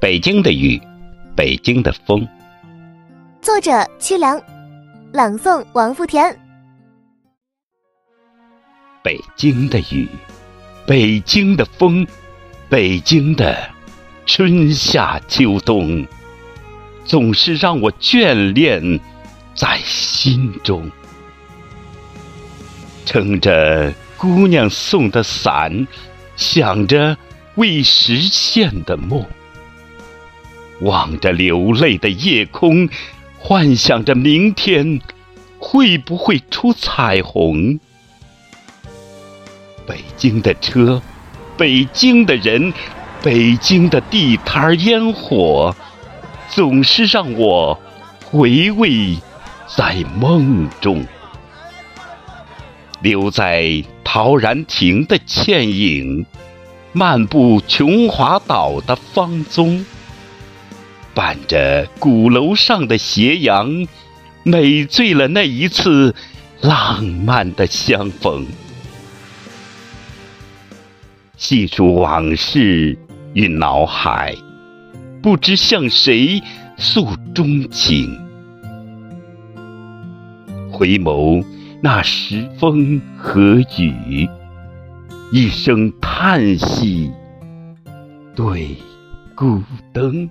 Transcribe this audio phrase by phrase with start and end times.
[0.00, 0.80] 北京的雨，
[1.36, 2.26] 北京的风。
[3.42, 4.40] 作者：屈良，
[5.12, 6.34] 朗诵：王富田。
[9.04, 10.08] 北京的雨，
[10.86, 12.06] 北京的风，
[12.70, 13.54] 北京的
[14.24, 16.06] 春夏秋冬，
[17.04, 18.98] 总是让我眷恋
[19.54, 20.90] 在心中。
[23.04, 25.86] 撑着姑娘送的伞，
[26.36, 27.14] 想着
[27.56, 29.22] 未实现的梦。
[30.80, 32.88] 望着流泪的夜空，
[33.38, 35.00] 幻想着明天
[35.58, 37.78] 会不会出彩虹。
[39.86, 41.02] 北京的车，
[41.56, 42.72] 北京的人，
[43.22, 45.74] 北京的地摊烟火，
[46.48, 47.78] 总是让我
[48.24, 49.16] 回味
[49.66, 51.04] 在梦中。
[53.02, 56.26] 留在陶然亭的倩影，
[56.92, 59.84] 漫步琼华岛的芳踪。
[61.20, 63.86] 伴着鼓楼上的斜阳，
[64.42, 66.14] 美醉了那一次
[66.62, 68.46] 浪漫的相逢。
[71.36, 72.96] 细数往事
[73.34, 74.34] 与脑海，
[75.20, 76.42] 不知向谁
[76.78, 78.18] 诉衷情。
[80.72, 81.44] 回眸
[81.82, 84.26] 那时风和雨，
[85.30, 87.10] 一声叹息，
[88.34, 88.74] 对
[89.34, 90.30] 孤灯。